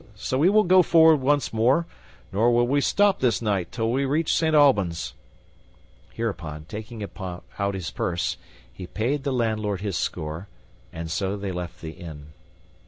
So 0.15 0.39
we 0.39 0.49
will 0.49 0.63
go 0.63 0.81
forward 0.81 1.17
once 1.21 1.53
more, 1.53 1.85
nor 2.31 2.51
will 2.51 2.65
we 2.65 2.81
stop 2.81 3.19
this 3.19 3.39
night 3.39 3.71
till 3.71 3.91
we 3.91 4.03
reach 4.03 4.35
Saint 4.35 4.55
Albans." 4.55 5.13
Hereupon, 6.13 6.65
taking 6.65 7.03
out 7.23 7.75
his 7.75 7.91
purse, 7.91 8.37
he 8.73 8.87
paid 8.87 9.23
the 9.23 9.31
landlord 9.31 9.81
his 9.81 9.95
score, 9.97 10.47
and 10.91 11.11
so 11.11 11.37
they 11.37 11.51
left 11.51 11.81
the 11.81 11.91
inn. 11.91 12.33